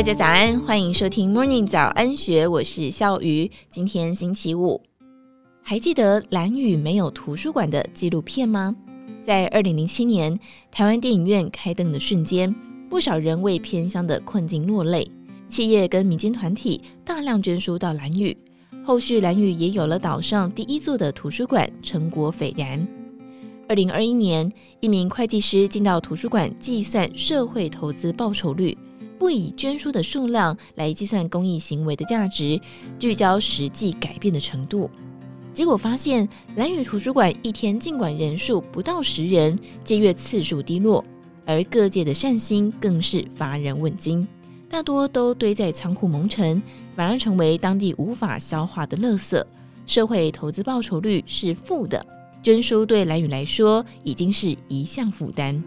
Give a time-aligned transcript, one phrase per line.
[0.00, 3.50] 大家早安，欢迎收听 Morning 早安学，我是笑瑜。
[3.70, 4.80] 今天星期五，
[5.62, 8.74] 还记得兰屿没有图书馆的纪录片吗？
[9.22, 10.40] 在二零零七年，
[10.70, 12.50] 台湾电影院开灯的瞬间，
[12.88, 15.06] 不少人为偏乡的困境落泪。
[15.46, 18.34] 企业跟民间团体大量捐书到兰屿，
[18.82, 22.88] 后续兰屿也有了岛上第一座的图书馆，成果斐然。
[23.68, 28.74] 二零二一年，一名会计师进到图书馆计算社会投资报酬率。
[29.20, 32.58] 不以捐书的数量来计算公益行为的价值，
[32.98, 34.90] 聚焦实际改变的程度。
[35.52, 41.04] 结果发现，兰屿图书馆一天尽管人数不到十人，借阅次数低落，
[41.44, 44.26] 而各界的善心更是乏人问津，
[44.70, 46.62] 大多都堆在仓库蒙尘，
[46.96, 49.44] 反而成为当地无法消化的垃圾。
[49.84, 52.06] 社会投资报酬率是负的，
[52.42, 55.62] 捐书对兰屿来说已经是一项负担。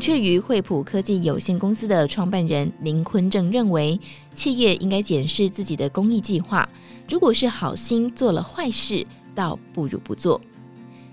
[0.00, 4.00] 雀鱼惠普科技有限公司的创办人林坤正认为，
[4.32, 6.66] 企业应该检视自己的公益计划。
[7.06, 10.40] 如果是好心做了坏事，倒不如不做。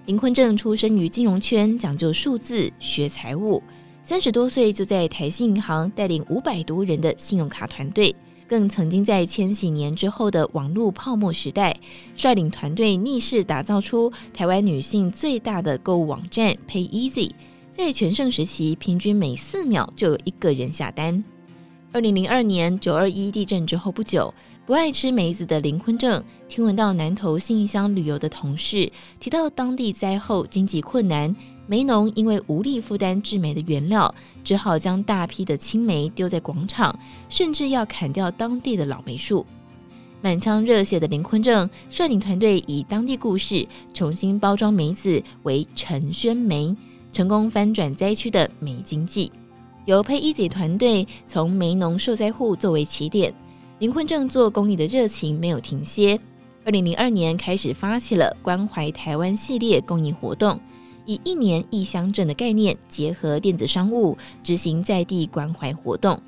[0.06, 3.62] 林坤正出生于金融圈，讲究数字，学财务。
[4.04, 8.16] 三十多岁就在台新银行带领五百多人的信用卡团队，
[8.48, 11.76] 更曾经在千禧年之后的网络泡沫时代，
[12.16, 17.32] 率领团队逆势打造出台湾女性最大的购物网站 PayEasy。
[17.78, 21.24] 在全盛时期，平均每四秒就有一个人下单。
[21.92, 24.34] 二零零二年九二一地震之后不久，
[24.66, 31.34] 不爱吃梅子的林坤正听闻到南投信义乡旅游的同事提到当地灾后经济困难，
[31.68, 36.98] 梅农因为无力负担制梅的原料，只好将大批的青梅丢在广场，
[37.30, 39.46] 甚至要砍掉当地的老梅树。
[40.20, 46.76] 满腔热血的林坤正率领团队以当地故事重新包装梅子为陈宣梅。
[47.18, 49.32] 成功翻转灾区的梅经济，
[49.86, 53.34] 由 PayEasy 团队从梅农受灾户作为起点，
[53.80, 56.20] 林坤正做公益的热情没有停歇。
[56.64, 60.60] 二零零二年开始发起了关怀台湾系列公益活动，
[61.08, 66.22] 以一年一乡镇的概念结合电子商务，执行在地关怀活动。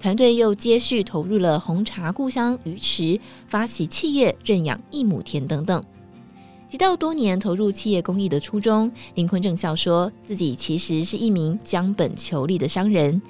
[0.00, 5.84] 团队又接续投入了红茶故乡鱼池，发起企业认养一亩田等等。
[6.72, 13.20] 提到多年投入企业公益的初衷，林坤正笑说自己其实是一名将本求利的商人。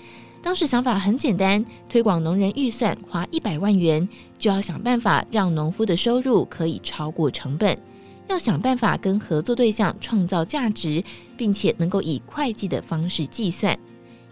[0.41, 4.09] 当时想法很简单，推广农人预算花一百万元，
[4.39, 7.77] 就要想办法让农夫的收入可以超过成本，
[8.29, 11.03] 要想办法跟合作对象创造价值，
[11.37, 13.77] 并且能够以会计的方式计算。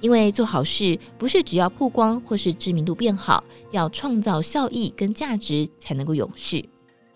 [0.00, 3.42] 因为做好事不是只要曝光或是知名度变好，
[3.72, 6.68] 要创造效益跟价值才能够永续。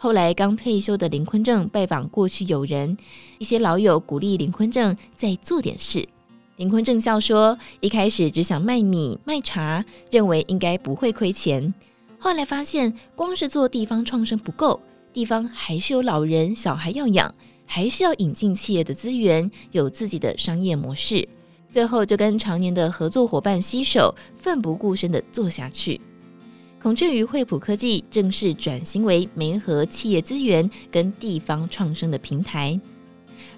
[0.05, 2.95] 后来刚退休的林坤正拜访过去友人，
[3.39, 6.07] 一些老友鼓励林坤正再做点事。
[6.57, 11.73] 林坤正笑说：“一开始只想卖米卖茶，认为应该不会亏钱。
[12.19, 14.79] 后来发现光是做地方创生不够，
[15.15, 21.27] 地方还是有老人小孩要养，还是要引进企业的资源，有自己的商业模式。
[21.71, 25.99] 最后就跟常年的合作伙伴携手，奋不顾身地做下去。”
[26.85, 32.79] 孔雀鱼惠普科技正式转型为媒合企业资源跟地方创生的平台，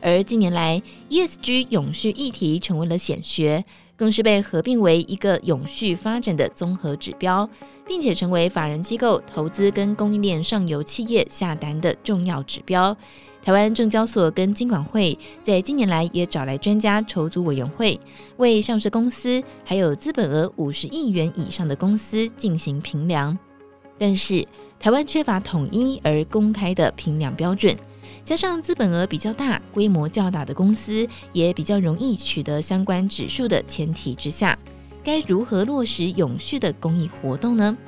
[0.01, 3.65] 而近年来 ESG 永续议题成为了显学，
[3.97, 7.51] 更是被合并为一个永续发展的综合指标，
[7.85, 12.97] 并且成为法人机构投资跟供应链上游企业下单的重要指标。
[13.47, 17.97] 台湾证交所跟金管会在近年来也找来专家筹组委员会，
[18.39, 23.39] 为上市公司还有资本额五十亿元以上的公司进行评量。
[23.97, 24.45] 但是
[24.81, 27.77] 台湾缺乏统一而公开的评量标准，
[28.25, 34.59] 加上资本额比较大、规模较大的公司也比较容易取得相关指数的前提之下，
[35.05, 37.79] 该如何落实永续的公益活动呢？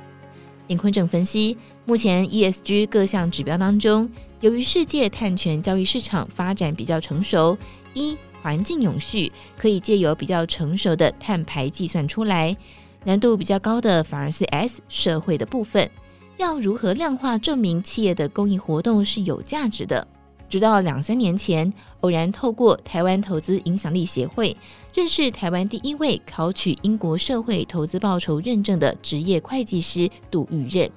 [0.68, 4.08] 林坤正分析，目前 ESG 各项指标当中，
[4.40, 7.58] 由于世界碳权交易市场发展比较成熟，
[7.92, 12.56] 一环境永续可以借由比较成熟的碳排计算出来，
[13.04, 15.90] 难度比较高的反而是 S 社会的部分，
[16.36, 20.06] 要如何量化证明企业的公益活动是有价值的？
[20.48, 21.70] 直到两三年前，
[22.02, 24.56] 偶然透过台湾投资影响力协会
[24.94, 30.88] 认识台湾第一位考取英国社会投资报酬认证的职业会计师杜玉任。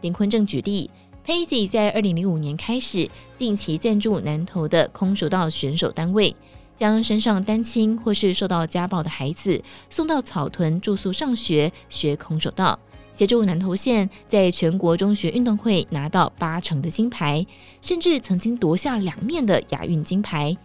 [0.00, 0.90] 林坤正举例。
[1.24, 3.08] Paisy 在二零零五年开始
[3.38, 6.34] 定期赞助南投的空手道选手单位，
[6.76, 12.76] 将身上单亲或是受到家暴的孩子送到草屯住宿上学学空手道，
[13.12, 17.46] 协助南投县在全国中学运动会拿到八成的金牌，
[17.80, 20.56] 甚至曾经夺下两面的亚运金牌。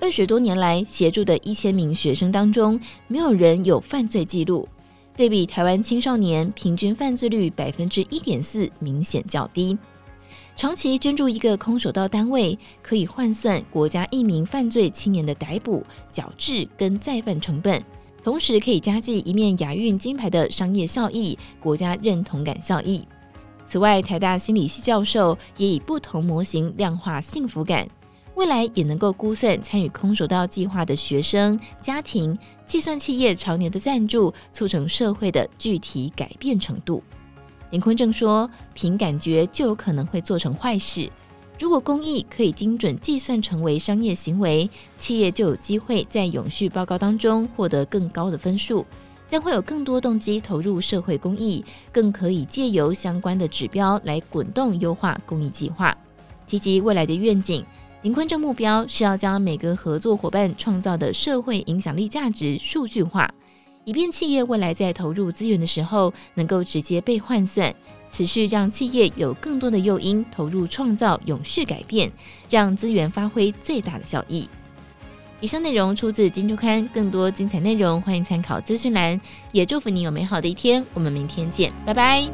[0.00, 4.66] 二十多年来协助的一千名学生当中，没有人有犯罪记录。
[5.14, 9.76] 对比台湾青少年平均犯罪率百分之一点四，明显较低。
[10.56, 17.84] 长期捐助一个空手道单位，可以换算国家一名犯罪青年的逮捕、矫治跟再犯成本，
[18.24, 23.06] 同时可以加计一面亚运金牌的商业效益、国家认同感效益。
[23.66, 27.86] 此外，台大心理系教授也以不同模型量化幸福感，
[28.34, 37.02] 未来也能够估算参与空手道计划的学生家庭，计算企业常年的赞助促成社会的具体改变程度。
[37.76, 41.10] 林坤正说：“凭感觉就有可能会做成坏事。
[41.58, 48.86] 如果公益可以精准计算成为商业行为，企业就有机会在永续报告当中获得更高的分数，
[49.28, 51.62] 将会有更多动机投入社会公益，
[51.92, 55.94] 更可以借由相关的指标来滚动优化公益计划。”
[56.48, 57.62] 提及未来的愿景，
[58.00, 63.30] 林坤正目标是要将每个合作伙伴创造的社会影响力价值数据化。
[63.86, 67.72] 以便企业未来在投入资源的时候，能够直接被换算，
[68.10, 72.10] 持续让企业有更多的诱因投入创造永续改变，
[72.50, 74.48] 让资源发挥最大的效益。
[75.40, 79.20] 以上内容出自《金周刊》，更多精彩内容欢迎参考资讯栏。
[79.52, 82.28] 也祝福你有美好的一天，我们明天见，拜拜。